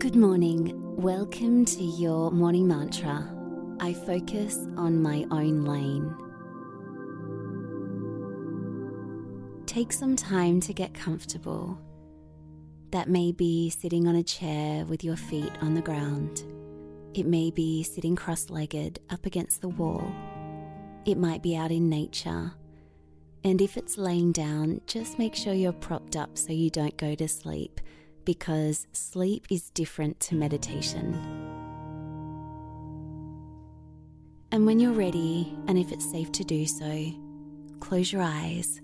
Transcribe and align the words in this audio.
Good 0.00 0.16
morning. 0.16 0.72
Welcome 0.96 1.66
to 1.66 1.84
your 1.84 2.30
morning 2.30 2.66
mantra. 2.66 3.30
I 3.80 3.92
focus 3.92 4.56
on 4.78 5.02
my 5.02 5.26
own 5.30 5.66
lane. 5.66 6.16
Take 9.66 9.92
some 9.92 10.16
time 10.16 10.58
to 10.60 10.72
get 10.72 10.94
comfortable. 10.94 11.78
That 12.92 13.10
may 13.10 13.30
be 13.30 13.68
sitting 13.68 14.08
on 14.08 14.16
a 14.16 14.22
chair 14.22 14.86
with 14.86 15.04
your 15.04 15.16
feet 15.16 15.52
on 15.60 15.74
the 15.74 15.82
ground. 15.82 16.44
It 17.12 17.26
may 17.26 17.50
be 17.50 17.82
sitting 17.82 18.16
cross 18.16 18.48
legged 18.48 19.00
up 19.10 19.26
against 19.26 19.60
the 19.60 19.68
wall. 19.68 20.10
It 21.04 21.18
might 21.18 21.42
be 21.42 21.54
out 21.54 21.72
in 21.72 21.90
nature. 21.90 22.52
And 23.44 23.60
if 23.60 23.76
it's 23.76 23.98
laying 23.98 24.32
down, 24.32 24.80
just 24.86 25.18
make 25.18 25.34
sure 25.34 25.52
you're 25.52 25.74
propped 25.74 26.16
up 26.16 26.38
so 26.38 26.54
you 26.54 26.70
don't 26.70 26.96
go 26.96 27.14
to 27.14 27.28
sleep 27.28 27.82
because 28.30 28.86
sleep 28.92 29.44
is 29.50 29.70
different 29.70 30.20
to 30.20 30.36
meditation. 30.36 31.14
And 34.52 34.66
when 34.66 34.78
you're 34.78 34.92
ready, 34.92 35.52
and 35.66 35.76
if 35.76 35.90
it's 35.90 36.08
safe 36.08 36.30
to 36.30 36.44
do 36.44 36.64
so, 36.64 37.12
close 37.80 38.12
your 38.12 38.22
eyes 38.22 38.80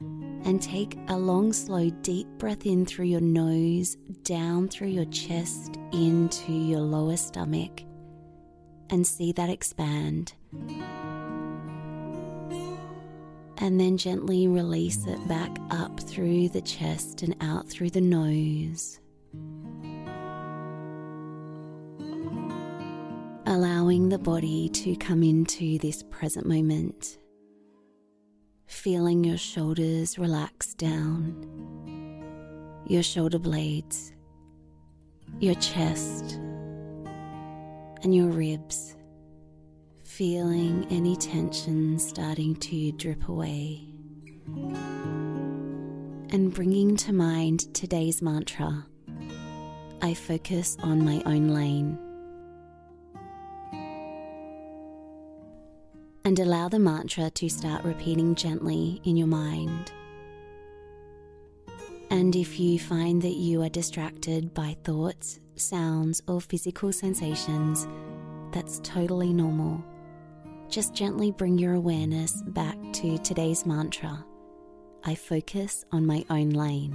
and 0.00 0.62
take 0.62 0.96
a 1.08 1.16
long, 1.18 1.52
slow, 1.52 1.90
deep 2.00 2.26
breath 2.38 2.64
in 2.64 2.86
through 2.86 3.04
your 3.04 3.20
nose, 3.20 3.98
down 4.22 4.68
through 4.68 4.88
your 4.88 5.04
chest, 5.06 5.76
into 5.92 6.50
your 6.50 6.80
lower 6.80 7.18
stomach, 7.18 7.82
and 8.88 9.06
see 9.06 9.32
that 9.32 9.50
expand. 9.50 10.32
And 13.62 13.78
then 13.78 13.96
gently 13.96 14.48
release 14.48 15.06
it 15.06 15.28
back 15.28 15.56
up 15.70 16.00
through 16.00 16.48
the 16.48 16.62
chest 16.62 17.22
and 17.22 17.36
out 17.40 17.68
through 17.68 17.90
the 17.90 18.00
nose. 18.00 18.98
Allowing 23.46 24.08
the 24.08 24.18
body 24.18 24.68
to 24.70 24.96
come 24.96 25.22
into 25.22 25.78
this 25.78 26.02
present 26.10 26.44
moment. 26.44 27.18
Feeling 28.66 29.22
your 29.22 29.38
shoulders 29.38 30.18
relax 30.18 30.74
down, 30.74 31.36
your 32.88 33.04
shoulder 33.04 33.38
blades, 33.38 34.12
your 35.38 35.54
chest, 35.54 36.32
and 38.02 38.12
your 38.12 38.26
ribs, 38.26 38.96
feeling 40.16 40.86
any 40.90 41.16
tension 41.16 41.98
starting 41.98 42.54
to 42.56 42.92
drip 42.92 43.28
away. 43.28 43.80
And 46.28 46.52
bringing 46.52 46.98
to 46.98 47.14
mind 47.14 47.74
today's 47.74 48.20
mantra 48.20 48.86
I 50.02 50.12
focus 50.12 50.76
on 50.82 51.02
my 51.02 51.22
own 51.24 51.48
lane. 51.48 51.98
and 56.24 56.38
allow 56.38 56.68
the 56.68 56.78
mantra 56.78 57.28
to 57.30 57.48
start 57.48 57.82
repeating 57.84 58.34
gently 58.36 59.00
in 59.04 59.16
your 59.16 59.26
mind. 59.26 59.90
And 62.10 62.36
if 62.36 62.60
you 62.60 62.78
find 62.78 63.20
that 63.22 63.34
you 63.34 63.60
are 63.62 63.68
distracted 63.68 64.54
by 64.54 64.76
thoughts, 64.84 65.40
sounds, 65.56 66.22
or 66.28 66.40
physical 66.40 66.92
sensations, 66.92 67.88
that's 68.52 68.78
totally 68.84 69.32
normal. 69.32 69.82
Just 70.72 70.94
gently 70.94 71.30
bring 71.30 71.58
your 71.58 71.74
awareness 71.74 72.40
back 72.46 72.78
to 72.94 73.18
today's 73.18 73.66
mantra 73.66 74.24
I 75.04 75.14
focus 75.14 75.84
on 75.92 76.06
my 76.06 76.24
own 76.30 76.48
lane. 76.48 76.94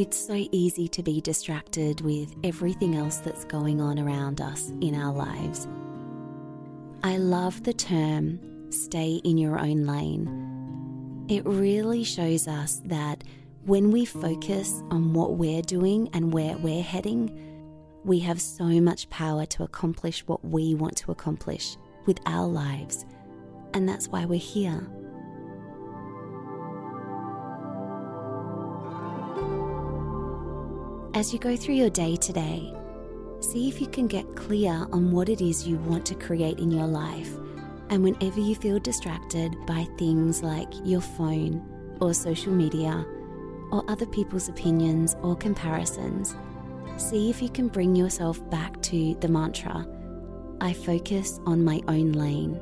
It's 0.00 0.16
so 0.16 0.46
easy 0.50 0.88
to 0.88 1.02
be 1.02 1.20
distracted 1.20 2.00
with 2.00 2.34
everything 2.42 2.96
else 2.96 3.18
that's 3.18 3.44
going 3.44 3.82
on 3.82 3.98
around 3.98 4.40
us 4.40 4.72
in 4.80 4.94
our 4.94 5.12
lives. 5.12 5.68
I 7.02 7.18
love 7.18 7.62
the 7.64 7.74
term 7.74 8.40
stay 8.72 9.20
in 9.24 9.36
your 9.36 9.58
own 9.58 9.84
lane. 9.84 11.26
It 11.28 11.44
really 11.44 12.02
shows 12.02 12.48
us 12.48 12.80
that 12.86 13.24
when 13.66 13.90
we 13.90 14.06
focus 14.06 14.82
on 14.90 15.12
what 15.12 15.34
we're 15.34 15.60
doing 15.60 16.08
and 16.14 16.32
where 16.32 16.56
we're 16.56 16.82
heading, 16.82 17.38
we 18.02 18.20
have 18.20 18.40
so 18.40 18.64
much 18.80 19.10
power 19.10 19.44
to 19.44 19.64
accomplish 19.64 20.26
what 20.26 20.42
we 20.42 20.74
want 20.74 20.96
to 20.96 21.12
accomplish 21.12 21.76
with 22.06 22.20
our 22.24 22.46
lives. 22.46 23.04
And 23.74 23.86
that's 23.86 24.08
why 24.08 24.24
we're 24.24 24.38
here. 24.38 24.80
As 31.20 31.34
you 31.34 31.38
go 31.38 31.54
through 31.54 31.74
your 31.74 31.90
day 31.90 32.16
today, 32.16 32.72
see 33.40 33.68
if 33.68 33.78
you 33.78 33.86
can 33.86 34.06
get 34.06 34.36
clear 34.36 34.72
on 34.90 35.10
what 35.10 35.28
it 35.28 35.42
is 35.42 35.68
you 35.68 35.76
want 35.76 36.06
to 36.06 36.14
create 36.14 36.58
in 36.60 36.70
your 36.70 36.86
life. 36.86 37.30
And 37.90 38.02
whenever 38.02 38.40
you 38.40 38.54
feel 38.54 38.78
distracted 38.78 39.54
by 39.66 39.86
things 39.98 40.42
like 40.42 40.72
your 40.82 41.02
phone 41.02 41.62
or 42.00 42.14
social 42.14 42.54
media 42.54 43.04
or 43.70 43.84
other 43.86 44.06
people's 44.06 44.48
opinions 44.48 45.14
or 45.20 45.36
comparisons, 45.36 46.34
see 46.96 47.28
if 47.28 47.42
you 47.42 47.50
can 47.50 47.68
bring 47.68 47.94
yourself 47.94 48.40
back 48.48 48.80
to 48.84 49.14
the 49.20 49.28
mantra 49.28 49.86
I 50.62 50.72
focus 50.72 51.38
on 51.44 51.62
my 51.62 51.82
own 51.86 52.12
lane. 52.12 52.58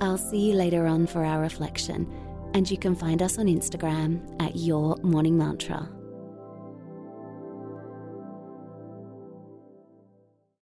I'll 0.00 0.18
see 0.18 0.50
you 0.50 0.54
later 0.54 0.88
on 0.88 1.06
for 1.06 1.24
our 1.24 1.40
reflection, 1.40 2.12
and 2.54 2.68
you 2.68 2.76
can 2.76 2.96
find 2.96 3.22
us 3.22 3.38
on 3.38 3.46
Instagram 3.46 4.20
at 4.42 4.56
Your 4.56 4.96
Morning 5.04 5.38
Mantra. 5.38 5.88